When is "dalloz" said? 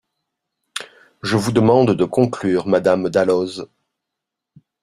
3.11-3.67